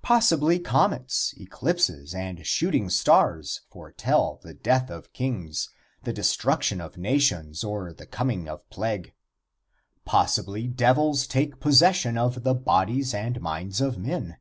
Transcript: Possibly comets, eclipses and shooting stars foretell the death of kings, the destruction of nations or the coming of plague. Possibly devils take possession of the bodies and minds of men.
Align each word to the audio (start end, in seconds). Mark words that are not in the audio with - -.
Possibly 0.00 0.58
comets, 0.58 1.34
eclipses 1.36 2.14
and 2.14 2.46
shooting 2.46 2.88
stars 2.88 3.60
foretell 3.70 4.40
the 4.42 4.54
death 4.54 4.88
of 4.88 5.12
kings, 5.12 5.68
the 6.04 6.12
destruction 6.14 6.80
of 6.80 6.96
nations 6.96 7.62
or 7.62 7.92
the 7.92 8.06
coming 8.06 8.48
of 8.48 8.66
plague. 8.70 9.12
Possibly 10.06 10.66
devils 10.68 11.26
take 11.26 11.60
possession 11.60 12.16
of 12.16 12.44
the 12.44 12.54
bodies 12.54 13.12
and 13.12 13.42
minds 13.42 13.82
of 13.82 13.98
men. 13.98 14.38